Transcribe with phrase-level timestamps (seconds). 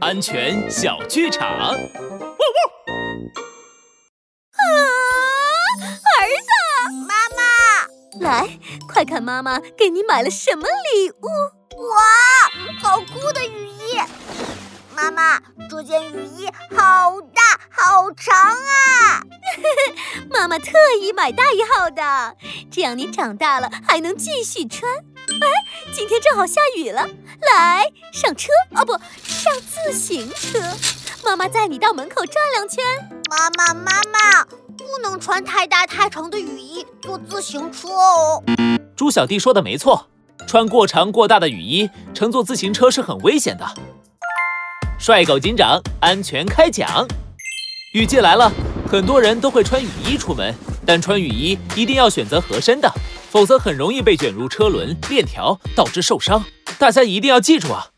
[0.00, 1.46] 安全小剧场。
[1.48, 1.74] 啊，
[6.18, 6.50] 儿子，
[7.06, 7.42] 妈妈，
[8.20, 11.26] 来，快看妈妈给你买了什么礼物！
[11.82, 11.98] 哇，
[12.80, 14.00] 好酷的雨衣！
[14.94, 19.22] 妈妈，这件雨衣好大好长啊！
[20.30, 22.36] 妈妈特意买大一号的，
[22.70, 24.90] 这样你长大了还能继续穿。
[25.28, 25.48] 哎，
[25.92, 27.08] 今天正好下雨了，
[27.40, 28.98] 来上车哦，不
[29.52, 30.58] 上自行车。
[31.24, 32.82] 妈妈载你到门口转两圈。
[33.28, 34.44] 妈妈，妈妈，
[34.76, 38.42] 不能穿太大太长的雨衣坐自行车哦。
[38.96, 40.08] 猪小弟说的没错，
[40.46, 43.66] 穿过长过大的雨衣乘坐自行车是很危险的。
[44.98, 47.06] 帅狗警长安全开讲。
[47.92, 48.50] 雨季来了，
[48.90, 50.54] 很多人都会穿雨衣出门，
[50.86, 52.90] 但穿雨衣一定要选择合身的，
[53.30, 56.42] 否则很容易被卷入车轮链条，导致受伤。
[56.78, 57.88] 大家一定要记住啊！